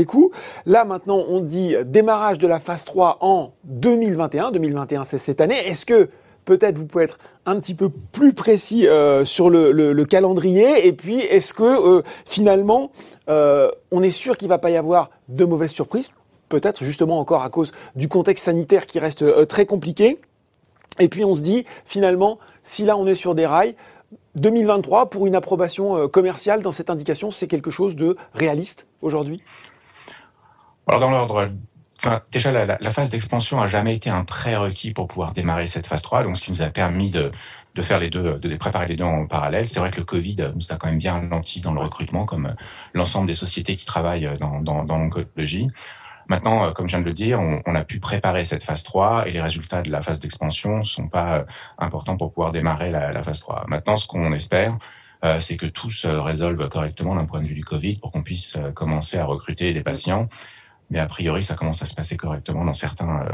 [0.65, 4.51] Là maintenant, on dit démarrage de la phase 3 en 2021.
[4.51, 5.57] 2021, c'est cette année.
[5.65, 6.09] Est-ce que
[6.45, 8.87] peut-être vous pouvez être un petit peu plus précis
[9.23, 10.87] sur le, le, le, calendrier?
[10.87, 12.91] Et puis, est-ce que finalement,
[13.27, 16.09] on est sûr qu'il ne va pas y avoir de mauvaises surprises?
[16.47, 20.19] Peut-être justement encore à cause du contexte sanitaire qui reste très compliqué.
[20.99, 23.75] Et puis on se dit, finalement, si là on est sur des rails,
[24.35, 29.41] 2023 pour une approbation euh, commerciale dans cette indication, c'est quelque chose de réaliste aujourd'hui?
[30.87, 31.49] Alors dans l'ordre,
[32.31, 36.23] déjà la, phase d'expansion a jamais été un prérequis pour pouvoir démarrer cette phase 3,
[36.23, 37.31] donc ce qui nous a permis de,
[37.75, 39.67] préparer les deux en parallèle.
[39.67, 42.55] C'est vrai que le Covid nous a quand même bien ralenti dans le recrutement, comme
[42.93, 45.69] l'ensemble des sociétés qui travaillent dans, dans l'oncologie.
[46.29, 48.83] Maintenant, euh, comme je viens de le dire, on, on, a pu préparer cette phase
[48.83, 51.43] 3 et les résultats de la phase d'expansion sont pas euh,
[51.79, 53.65] importants pour pouvoir démarrer la, la phase 3.
[53.67, 54.77] Maintenant, ce qu'on espère,
[55.25, 58.21] euh, c'est que tout se résolve correctement d'un point de vue du Covid pour qu'on
[58.21, 60.29] puisse commencer à recruter des patients.
[60.91, 63.25] Mais a priori, ça commence à se passer correctement dans certains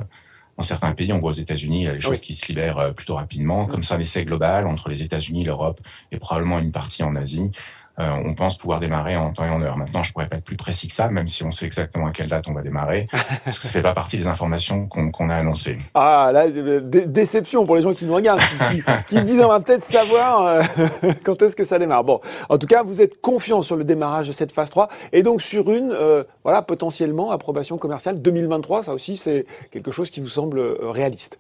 [0.58, 2.94] dans certains pays, on voit aux États-Unis, il y a des choses qui se libèrent
[2.96, 3.66] plutôt rapidement.
[3.66, 5.82] Comme ça, un essai global entre les États-Unis, l'Europe
[6.14, 7.52] et probablement une partie en Asie.
[8.00, 9.78] Euh, on pense pouvoir démarrer en temps et en heure.
[9.78, 12.12] Maintenant, je pourrais pas être plus précis que ça, même si on sait exactement à
[12.12, 13.06] quelle date on va démarrer,
[13.46, 15.78] parce que ça fait pas partie des informations qu'on a annoncées.
[15.94, 19.62] Ah, là, déception pour les gens qui nous regardent, qui, qui, se disent on va
[19.62, 20.64] peut-être savoir euh,
[21.24, 22.04] quand est-ce que ça démarre.
[22.04, 25.24] Bon, en tout cas, vous êtes confiant sur le démarrage de cette phase 3 et
[25.24, 28.84] donc sur une, euh, voilà, potentiellement approbation commerciale 2023.
[28.84, 31.40] Ça aussi, c'est quelque chose qui vous semble réaliste.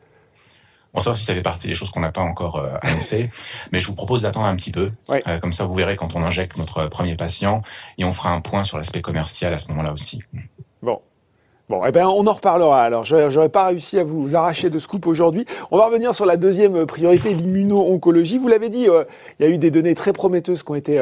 [0.95, 3.29] Bon, ça aussi, ça fait partie des choses qu'on n'a pas encore euh, annoncées,
[3.73, 4.91] mais je vous propose d'attendre un petit peu.
[5.11, 7.63] Euh, comme ça, vous verrez quand on injecte notre premier patient
[7.97, 10.21] et on fera un point sur l'aspect commercial à ce moment-là aussi.
[10.81, 11.01] Bon.
[11.67, 12.83] Bon, eh ben, on en reparlera.
[12.83, 15.45] Alors, j'aurais pas réussi à vous arracher de scoop aujourd'hui.
[15.71, 18.37] On va revenir sur la deuxième priorité, l'immuno-oncologie.
[18.37, 19.03] Vous l'avez dit, euh,
[19.39, 20.99] il y a eu des données très prometteuses qui ont été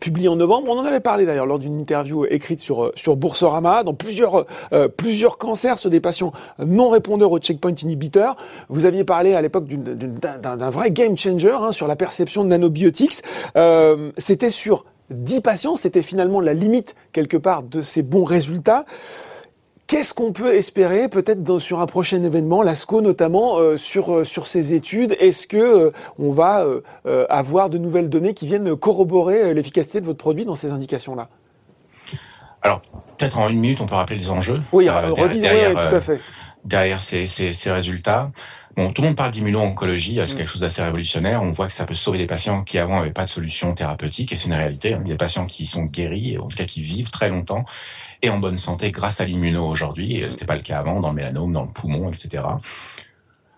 [0.00, 0.68] publié en novembre.
[0.70, 3.82] On en avait parlé d'ailleurs lors d'une interview écrite sur euh, sur Boursorama.
[3.84, 8.36] Dans plusieurs euh, plusieurs cancers sur des patients non répondeurs au checkpoint inhibiteur.
[8.68, 13.22] Vous aviez parlé à l'époque d'un vrai game changer hein, sur la perception de nanobiotics.
[13.56, 15.76] Euh, c'était sur 10 patients.
[15.76, 18.84] C'était finalement la limite quelque part de ces bons résultats.
[19.92, 24.46] Qu'est-ce qu'on peut espérer peut-être sur un prochain événement, l'ASCO notamment, euh, sur, euh, sur
[24.46, 25.14] ces études?
[25.20, 26.64] Est-ce que euh, on va
[27.28, 31.28] avoir de nouvelles données qui viennent corroborer l'efficacité de votre produit dans ces indications-là?
[32.62, 32.80] Alors,
[33.18, 34.54] peut-être en une minute, on peut rappeler les enjeux.
[34.72, 36.20] Oui, derrière, tout à fait.
[36.64, 38.30] Derrière ces, ces, ces résultats.
[38.74, 40.36] Bon, tout le monde parle d'immuno-oncologie, c'est mm.
[40.38, 41.42] quelque chose d'assez révolutionnaire.
[41.42, 44.32] On voit que ça peut sauver des patients qui avant n'avaient pas de solution thérapeutique,
[44.32, 44.94] et c'est une réalité.
[44.94, 45.02] Hein.
[45.04, 47.66] Il y a des patients qui sont guéris, en tout cas qui vivent très longtemps,
[48.22, 50.16] et en bonne santé grâce à l'immuno aujourd'hui.
[50.16, 52.44] Et c'était pas le cas avant dans le mélanome, dans le poumon, etc.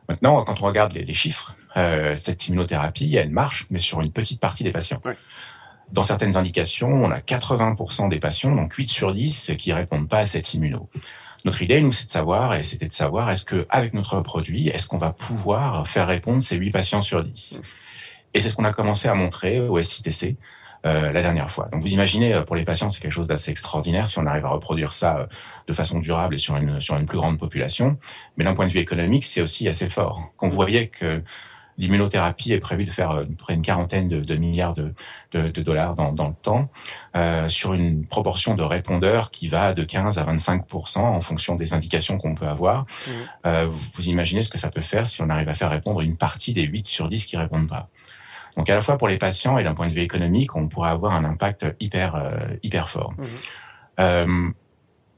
[0.09, 4.41] Maintenant, quand on regarde les, chiffres, euh, cette immunothérapie, elle marche, mais sur une petite
[4.41, 5.01] partie des patients.
[5.93, 10.21] Dans certaines indications, on a 80% des patients, donc 8 sur 10, qui répondent pas
[10.21, 10.89] à cette immuno.
[11.45, 14.69] Notre idée, nous, c'est de savoir, et c'était de savoir, est-ce que avec notre produit,
[14.69, 17.61] est-ce qu'on va pouvoir faire répondre ces 8 patients sur 10
[18.33, 20.37] Et c'est ce qu'on a commencé à montrer au SITC
[20.85, 21.69] la dernière fois.
[21.73, 24.45] Donc vous imaginez, euh, pour les patients, c'est quelque chose d'assez extraordinaire si on arrive
[24.45, 25.27] à reproduire ça euh,
[25.67, 27.97] de façon durable et sur une, sur une plus grande population.
[28.37, 30.21] Mais d'un point de vue économique, c'est aussi assez fort.
[30.37, 31.23] Quand vous voyez que
[31.79, 34.93] l'immunothérapie est prévue de faire près une quarantaine de, de milliards de,
[35.33, 36.71] de, de, dollars dans, dans le temps,
[37.17, 40.65] euh, sur une proportion de répondeurs qui va de 15 à 25
[40.97, 42.83] en fonction des indications qu'on peut avoir.
[42.83, 43.11] Mmh.
[43.47, 46.17] Euh, vous imaginez ce que ça peut faire si on arrive à faire répondre une
[46.17, 47.89] partie des 8 sur 10 qui répondent pas.
[48.57, 50.91] Donc à la fois pour les patients et d'un point de vue économique, on pourrait
[50.91, 53.13] avoir un impact hyper euh, hyper fort.
[53.19, 53.25] Mmh.
[54.01, 54.51] Euh,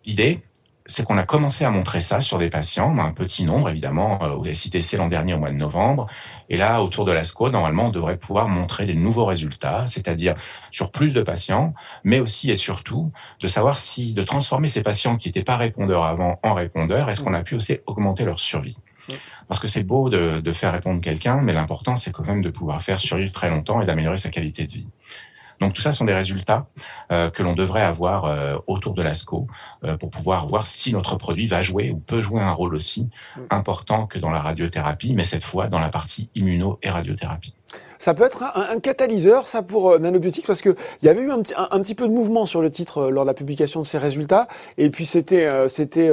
[0.06, 0.40] L'idée,
[0.86, 4.38] c'est qu'on a commencé à montrer ça sur des patients, un petit nombre évidemment, euh,
[4.38, 6.06] avez cité l'an dernier au mois de novembre,
[6.48, 10.36] et là autour de l'ASCO, normalement on devrait pouvoir montrer des nouveaux résultats, c'est-à-dire
[10.70, 15.16] sur plus de patients, mais aussi et surtout de savoir si de transformer ces patients
[15.16, 18.78] qui n'étaient pas répondeurs avant en répondeurs, est-ce qu'on a pu aussi augmenter leur survie
[19.48, 22.50] parce que c'est beau de, de, faire répondre quelqu'un, mais l'important, c'est quand même de
[22.50, 24.88] pouvoir faire survivre très longtemps et d'améliorer sa qualité de vie.
[25.60, 26.66] Donc tout ça sont des résultats
[27.10, 29.46] euh, que l'on devrait avoir euh, autour de l'ASCO
[29.84, 33.08] euh, pour pouvoir voir si notre produit va jouer ou peut jouer un rôle aussi
[33.50, 37.54] important que dans la radiothérapie, mais cette fois dans la partie immuno et radiothérapie.
[37.98, 41.20] Ça peut être un, un catalyseur, ça, pour euh, Nanobiotics, parce que il y avait
[41.20, 43.34] eu un petit, un, petit peu de mouvement sur le titre euh, lors de la
[43.34, 46.10] publication de ces résultats, et puis c'était, euh, c'était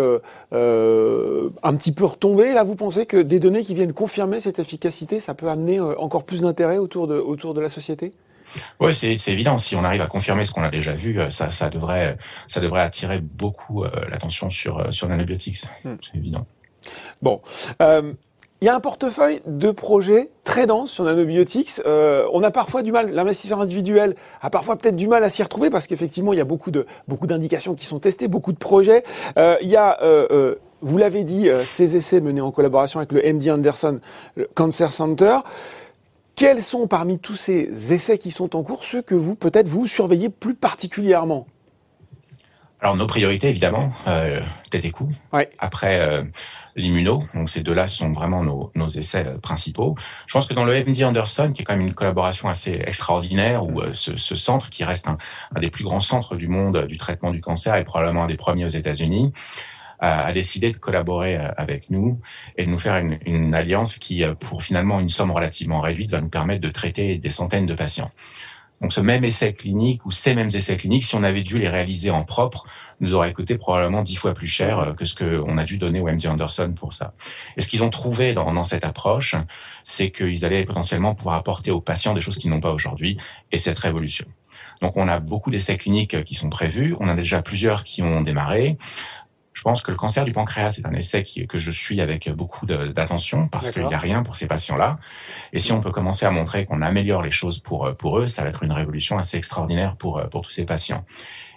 [0.51, 2.53] un petit peu retombé.
[2.53, 6.23] Là, vous pensez que des données qui viennent confirmer cette efficacité, ça peut amener encore
[6.23, 8.11] plus d'intérêt autour de, autour de la société?
[8.79, 9.57] Oui, c'est évident.
[9.57, 12.17] Si on arrive à confirmer ce qu'on a déjà vu, ça, ça, devrait,
[12.47, 15.63] ça devrait attirer beaucoup l'attention sur, sur Nanobiotics.
[15.83, 15.95] Hmm.
[16.01, 16.45] C'est évident.
[17.21, 17.39] Bon.
[17.81, 18.13] Euh,
[18.63, 21.81] il y a un portefeuille de projets très dense sur Nanobiotics.
[21.85, 25.43] Euh, on a parfois du mal, l'investisseur individuel a parfois peut-être du mal à s'y
[25.43, 28.57] retrouver parce qu'effectivement, il y a beaucoup de beaucoup d'indications qui sont testées, beaucoup de
[28.57, 29.03] projets.
[29.37, 33.21] Euh, il y a, euh, vous l'avez dit, ces essais menés en collaboration avec le
[33.33, 33.99] MD Anderson
[34.53, 35.39] Cancer Center.
[36.37, 39.87] Quels sont parmi tous ces essais qui sont en cours ceux que vous, peut-être, vous
[39.87, 41.47] surveillez plus particulièrement?
[42.83, 45.09] Alors, nos priorités, évidemment, euh, tête et cou.
[45.31, 45.49] Ouais.
[45.57, 46.21] Après, euh,
[46.75, 47.23] l'immuno.
[47.33, 49.95] Donc, ces deux-là sont vraiment nos, nos, essais euh, principaux.
[50.27, 53.65] Je pense que dans le MD Anderson, qui est quand même une collaboration assez extraordinaire,
[53.65, 55.17] où euh, ce, ce, centre, qui reste un,
[55.55, 58.37] un, des plus grands centres du monde du traitement du cancer, est probablement un des
[58.37, 59.31] premiers aux États-Unis,
[60.03, 62.19] a, décidé de collaborer euh, avec nous
[62.57, 66.11] et de nous faire une, une, alliance qui, euh, pour finalement une somme relativement réduite,
[66.11, 68.11] va nous permettre de traiter des centaines de patients.
[68.83, 71.69] Donc ce même essai clinique ou ces mêmes essais cliniques, si on avait dû les
[71.69, 72.65] réaliser en propre,
[72.99, 76.01] nous aurait coûté probablement dix fois plus cher euh, que ce qu'on a dû donner
[76.01, 77.13] au MD Anderson pour ça.
[77.55, 79.35] Et ce qu'ils ont trouvé dans, dans cette approche,
[79.85, 83.17] c'est qu'ils allaient potentiellement pouvoir apporter aux patients des choses qu'ils n'ont pas aujourd'hui,
[83.53, 84.25] et cette révolution.
[84.81, 88.21] Donc on a beaucoup d'essais cliniques qui sont prévus, on a déjà plusieurs qui ont
[88.21, 88.77] démarré.
[89.53, 92.29] Je pense que le cancer du pancréas, c'est un essai qui, que je suis avec
[92.31, 94.97] beaucoup d'attention parce qu'il n'y a rien pour ces patients-là.
[95.53, 98.43] Et si on peut commencer à montrer qu'on améliore les choses pour, pour eux, ça
[98.43, 101.05] va être une révolution assez extraordinaire pour, pour tous ces patients.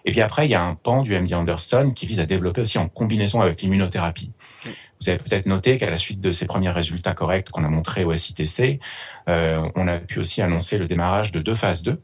[0.06, 2.60] Et puis après, il y a un pan du MD Anderson qui vise à développer
[2.60, 4.32] aussi en combinaison avec l'immunothérapie.
[5.00, 8.04] Vous avez peut-être noté qu'à la suite de ces premiers résultats corrects qu'on a montrés
[8.04, 8.80] au SITC,
[9.28, 12.00] euh, on a pu aussi annoncer le démarrage de deux phases 2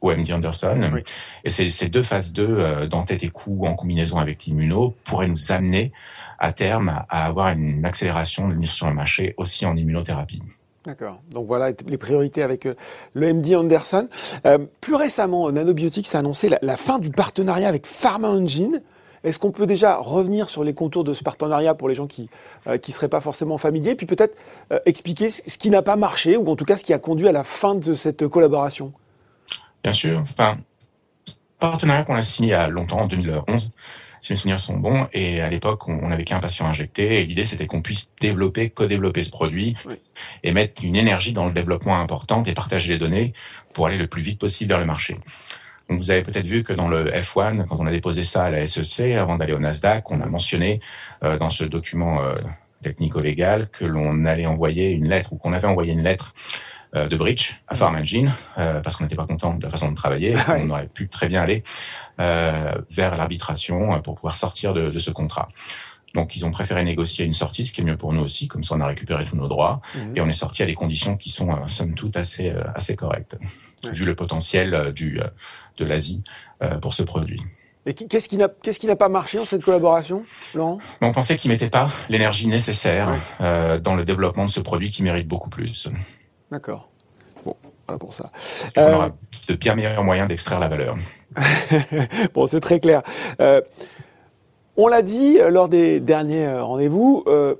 [0.00, 0.80] au MD Anderson.
[0.92, 1.02] Oui.
[1.44, 4.94] Et ces, ces, deux phases 2 euh, dans tête et cou en combinaison avec l'immuno
[5.04, 5.92] pourraient nous amener
[6.38, 10.42] à terme à avoir une accélération de mise sur le marché aussi en immunothérapie.
[10.84, 11.20] D'accord.
[11.30, 12.74] Donc voilà les priorités avec euh,
[13.14, 14.08] le MD Anderson.
[14.44, 18.82] Euh, plus récemment, Nanobiotics a annoncé la, la, fin du partenariat avec Pharma Engine.
[19.24, 22.28] Est-ce qu'on peut déjà revenir sur les contours de ce partenariat pour les gens qui
[22.68, 24.36] euh, qui seraient pas forcément familiers, puis peut-être
[24.72, 27.26] euh, expliquer ce qui n'a pas marché ou en tout cas ce qui a conduit
[27.26, 28.92] à la fin de cette collaboration
[29.86, 30.18] Bien sûr.
[30.18, 30.58] Enfin,
[31.60, 33.70] partenariat qu'on a signé il y a longtemps, en 2011,
[34.20, 35.06] si mes souvenirs sont bons.
[35.12, 37.20] Et à l'époque, on n'avait qu'un patient injecté.
[37.20, 39.94] Et l'idée, c'était qu'on puisse développer, co-développer ce produit oui.
[40.42, 43.32] et mettre une énergie dans le développement importante et partager les données
[43.74, 45.14] pour aller le plus vite possible vers le marché.
[45.88, 48.50] Donc, vous avez peut-être vu que dans le F1, quand on a déposé ça à
[48.50, 50.80] la SEC, avant d'aller au Nasdaq, on a mentionné
[51.22, 52.34] euh, dans ce document euh,
[52.82, 56.34] technico-légal que l'on allait envoyer une lettre ou qu'on avait envoyé une lettre
[56.94, 59.96] de bridge à Farm Engine euh, parce qu'on n'était pas content de la façon de
[59.96, 60.34] travailler.
[60.46, 61.62] Ah on aurait pu très bien aller
[62.20, 65.48] euh, vers l'arbitration pour pouvoir sortir de, de, ce contrat.
[66.16, 68.48] Donc, ils ont préféré négocier une sortie, ce qui est mieux pour nous aussi.
[68.48, 70.16] Comme ça, on a récupéré tous nos droits mmh.
[70.16, 72.96] et on est sorti à des conditions qui sont, euh, somme toute, assez, euh, assez
[72.96, 73.36] correctes,
[73.84, 73.90] mmh.
[73.90, 75.20] vu le potentiel euh, du,
[75.76, 76.24] de l'Asie
[76.80, 77.42] pour ce produit.
[77.84, 80.78] Et qu'est-ce qui n'a pas marché dans cette collaboration, Laurent?
[81.02, 83.80] On pensait qu'ils mettaient pas l'énergie nécessaire ouais.
[83.80, 85.88] dans le développement de ce produit qui mérite beaucoup plus.
[86.50, 86.88] D'accord.
[87.44, 87.56] Bon,
[87.86, 88.30] voilà pour ça.
[88.76, 88.94] On euh...
[88.94, 89.10] aura
[89.48, 90.96] de bien meilleurs moyens d'extraire la valeur.
[92.34, 93.02] bon, c'est très clair.
[93.40, 93.60] Euh,
[94.76, 97.54] on l'a dit lors des derniers rendez-vous, euh,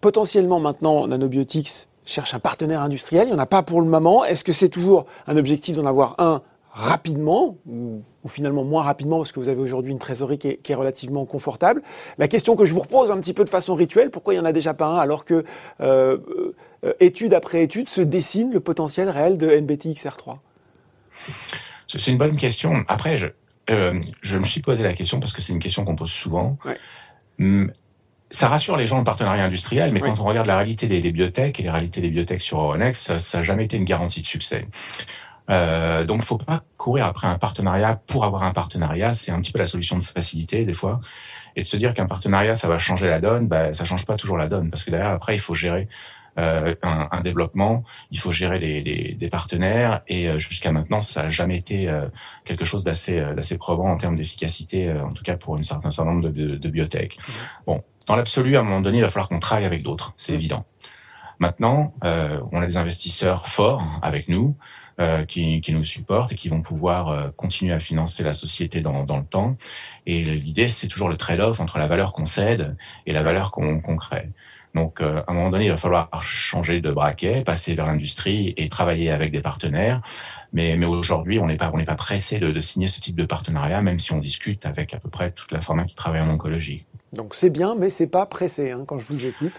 [0.00, 3.24] potentiellement maintenant, Nanobiotics cherche un partenaire industriel.
[3.24, 4.24] Il n'y en a pas pour le moment.
[4.24, 9.18] Est-ce que c'est toujours un objectif d'en avoir un rapidement ou, ou, finalement moins rapidement
[9.18, 11.82] parce que vous avez aujourd'hui une trésorerie qui est, qui est, relativement confortable.
[12.18, 14.42] La question que je vous repose un petit peu de façon rituelle, pourquoi il n'y
[14.42, 15.44] en a déjà pas un alors que
[15.80, 16.18] euh,
[16.84, 20.38] euh, étude après étude se dessine le potentiel réel de NBTXR3
[21.86, 22.84] C'est une bonne question.
[22.88, 23.28] Après, je,
[23.70, 26.58] euh, je me suis posé la question parce que c'est une question qu'on pose souvent.
[26.64, 26.78] Ouais.
[27.40, 27.72] Hum,
[28.30, 30.08] ça rassure les gens en partenariat industriel, mais oui.
[30.08, 33.18] quand on regarde la réalité des, des biotech et les réalités des biotech sur Euronext,
[33.18, 34.66] ça n'a jamais été une garantie de succès.
[35.50, 39.12] Euh, donc, il faut pas courir après un partenariat pour avoir un partenariat.
[39.12, 41.00] C'est un petit peu la solution de facilité des fois.
[41.56, 44.16] Et de se dire qu'un partenariat, ça va changer la donne, bah, ça change pas
[44.16, 45.86] toujours la donne, parce que derrière, après, il faut gérer
[46.38, 51.00] euh, un, un, développement, il faut gérer les, les, des partenaires, et euh, jusqu'à maintenant,
[51.00, 52.06] ça n'a jamais été euh,
[52.46, 56.10] quelque chose d'assez d'assez probant en termes d'efficacité, en tout cas pour un certain, certain
[56.10, 57.18] nombre de, de, de biotech.
[57.18, 57.32] Mmh.
[57.66, 60.32] Bon, dans l'absolu, à un moment donné, il va falloir qu'on travaille avec d'autres, c'est
[60.32, 60.36] mmh.
[60.36, 60.64] évident.
[61.38, 64.56] Maintenant, on a des investisseurs forts avec nous.
[65.02, 69.04] Euh, qui, nous supportent et qui vont pouvoir euh, continuer à financer la société dans,
[69.04, 69.56] dans le temps.
[70.06, 73.80] Et l'idée, c'est toujours le trade-off entre la valeur qu'on cède et la valeur qu'on
[73.80, 74.28] qu crée.
[74.74, 78.54] Donc, euh, à un moment donné, il va falloir changer de braquet, passer vers l'industrie
[78.56, 80.02] et travailler avec des partenaires.
[80.52, 83.98] Mais, aujourd'hui, on n'est pas, pas pressé de, de, signer ce type de partenariat, même
[83.98, 86.84] si on discute avec à peu près toute la pharma qui travaille en oncologie.
[87.12, 89.52] Donc c'est bien, mais c'est pas pressé hein, quand je vous écoute.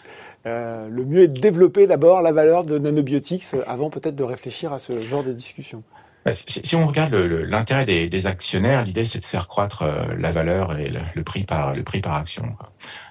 [0.45, 4.73] Euh, le mieux est de développer d'abord la valeur de nanobiotics avant peut-être de réfléchir
[4.73, 5.84] à ce genre de discussion.
[6.25, 10.15] Bah, si, si on regarde l'intérêt des, des, actionnaires, l'idée c'est de faire croître euh,
[10.17, 12.56] la valeur et le, le, prix par le prix par action.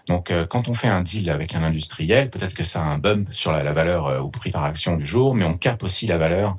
[0.09, 2.99] Donc euh, quand on fait un deal avec un industriel, peut-être que ça a un
[2.99, 5.83] bump sur la, la valeur euh, au prix par action du jour, mais on capte
[5.83, 6.57] aussi la valeur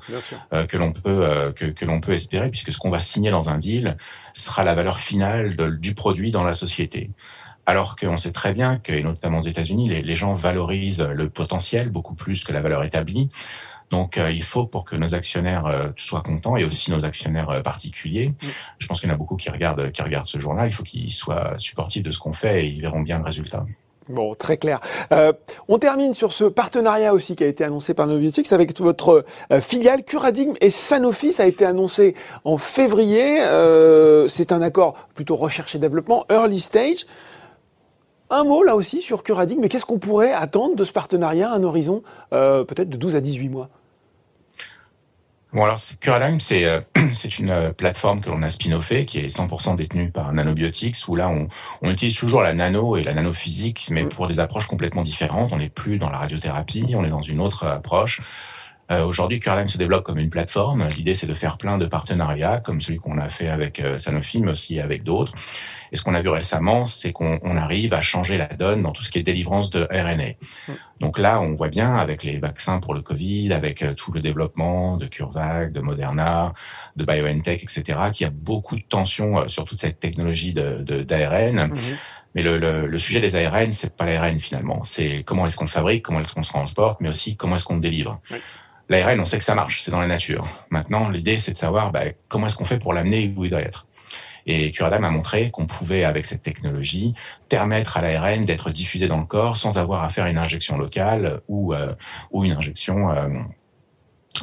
[0.52, 3.50] euh, que l'on peut que, que l'on peut espérer, puisque ce qu'on va signer dans
[3.50, 3.96] un deal
[4.32, 7.10] sera la valeur finale de, du produit dans la société.
[7.66, 11.30] Alors qu'on sait très bien que, et notamment aux États-Unis, les, les, gens valorisent le
[11.30, 13.28] potentiel beaucoup plus que la valeur établie.
[13.90, 17.50] Donc, euh, il faut pour que nos actionnaires euh, soient contents et aussi nos actionnaires
[17.50, 18.34] euh, particuliers.
[18.78, 20.68] Je pense qu'il y en a beaucoup qui regardent, qui regardent ce journal.
[20.68, 23.64] Il faut qu'ils soient supportifs de ce qu'on fait et ils verront bien le résultat.
[24.08, 24.80] Bon, très clair.
[25.12, 25.32] Euh,
[25.66, 29.60] on termine sur ce partenariat aussi qui a été annoncé par Noviotics avec votre euh,
[29.62, 31.32] filiale Curadigm et Sanofi.
[31.32, 33.40] Ça a été annoncé en février.
[33.40, 37.06] Euh, c'est un accord plutôt recherche et développement, early stage.
[38.30, 41.54] Un mot là aussi sur Curadigm, mais qu'est-ce qu'on pourrait attendre de ce partenariat à
[41.54, 43.68] un horizon euh, peut-être de 12 à 18 mois?
[45.52, 46.80] Bon alors Curadigm c'est euh,
[47.12, 51.14] c'est une euh, plateforme que l'on a spin-offée qui est 100% détenue par Nanobiotics où
[51.14, 51.46] là on,
[51.80, 55.52] on, utilise toujours la nano et la nanophysique mais pour des approches complètement différentes.
[55.52, 58.20] On n'est plus dans la radiothérapie, on est dans une autre approche.
[58.90, 60.88] Euh, Aujourd'hui, Curadigm se développe comme une plateforme.
[60.88, 64.40] L'idée, c'est de faire plein de partenariats, comme celui qu'on a fait avec euh, Sanofi,
[64.40, 65.32] mais aussi avec d'autres.
[65.94, 69.04] Et ce qu'on a vu récemment, c'est qu'on arrive à changer la donne dans tout
[69.04, 70.32] ce qui est délivrance de RNA.
[70.66, 70.72] Mm.
[71.00, 74.20] Donc là, on voit bien avec les vaccins pour le Covid, avec euh, tout le
[74.20, 76.52] développement de CureVac, de Moderna,
[76.96, 80.82] de BioNTech, etc., qu'il y a beaucoup de tensions euh, sur toute cette technologie d'ARN.
[80.84, 81.96] De, de, mmh.
[82.34, 84.82] Mais le, le, le, sujet des ARN, c'est pas l'ARN finalement.
[84.82, 87.64] C'est comment est-ce qu'on le fabrique, comment est-ce qu'on se transporte, mais aussi comment est-ce
[87.64, 88.20] qu'on le délivre.
[88.32, 88.38] Oui.
[88.88, 90.46] L'ARN, on sait que ça marche, c'est dans la nature.
[90.70, 93.62] Maintenant, l'idée, c'est de savoir bah, comment est-ce qu'on fait pour l'amener où il doit
[93.62, 93.86] être.
[94.46, 97.14] Et Curadigm a montré qu'on pouvait, avec cette technologie,
[97.48, 101.40] permettre à l'ARN d'être diffusé dans le corps sans avoir à faire une injection locale
[101.48, 101.94] ou, euh,
[102.34, 103.28] une injection euh,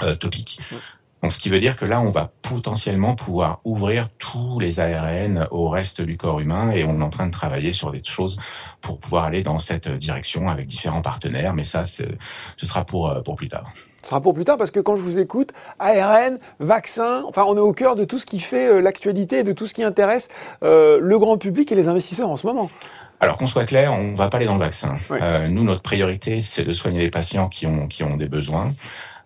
[0.01, 0.59] euh, topique.
[1.21, 5.47] Donc, ce qui veut dire que là, on va potentiellement pouvoir ouvrir tous les ARN
[5.51, 8.39] au reste du corps humain et on est en train de travailler sur des choses
[8.81, 11.53] pour pouvoir aller dans cette direction avec différents partenaires.
[11.53, 12.05] Mais ça, ce
[12.63, 13.69] sera pour, pour plus tard.
[14.01, 17.55] Ce sera pour plus tard parce que quand je vous écoute, ARN, vaccin, enfin, on
[17.55, 20.29] est au cœur de tout ce qui fait euh, l'actualité, de tout ce qui intéresse
[20.63, 22.67] euh, le grand public et les investisseurs en ce moment.
[23.19, 24.97] Alors qu'on soit clair, on ne va pas aller dans le vaccin.
[25.11, 25.19] Oui.
[25.21, 28.71] Euh, nous, notre priorité, c'est de soigner les patients qui ont qui ont des besoins.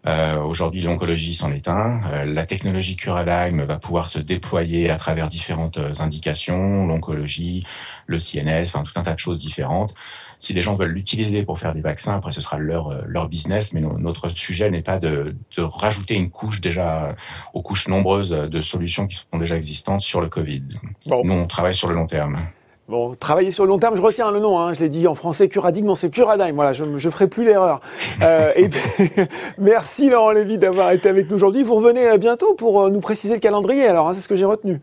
[0.07, 2.01] Euh, Aujourd'hui, l'oncologie s'en est un.
[2.11, 7.65] Euh, la technologie Curadigm va pouvoir se déployer à travers différentes euh, indications, l'oncologie,
[8.05, 9.95] le CNS, enfin tout un tas de choses différentes.
[10.37, 13.27] Si les gens veulent l'utiliser pour faire des vaccins, après ce sera leur euh, leur
[13.29, 13.73] business.
[13.73, 17.15] Mais no, notre sujet n'est pas de, de rajouter une couche déjà
[17.53, 20.63] aux couches nombreuses de solutions qui sont déjà existantes sur le Covid.
[21.07, 21.23] Bon.
[21.23, 22.41] Nous, on travaille sur le long terme.
[22.87, 25.15] Bon, travailler sur le long terme, je retiens le nom, hein, je l'ai dit en
[25.15, 27.81] français, Curadigm, non, c'est Curadigm, voilà, je ne ferai plus l'erreur.
[28.21, 29.09] euh, et puis,
[29.57, 31.63] merci Laurent Lévy d'avoir été avec nous aujourd'hui.
[31.63, 34.79] Vous revenez bientôt pour nous préciser le calendrier, alors, hein, c'est ce que j'ai retenu.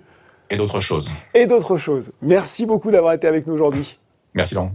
[0.51, 1.13] Et d'autres choses.
[1.33, 2.13] Et d'autres choses.
[2.21, 3.99] Merci beaucoup d'avoir été avec nous aujourd'hui.
[4.35, 4.73] Merci Laurent.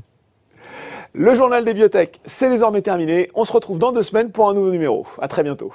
[1.13, 3.29] Le journal des biotech, c'est désormais terminé.
[3.35, 5.05] On se retrouve dans deux semaines pour un nouveau numéro.
[5.19, 5.73] À très bientôt.